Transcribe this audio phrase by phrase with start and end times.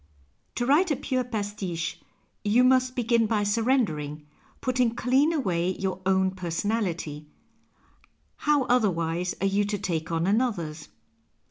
[0.55, 2.01] To write a pure pastiche
[2.43, 4.25] you must begin by surrendering,
[4.59, 7.27] putting clean away your own personality—
[8.37, 10.89] how otherwise are you to take on another's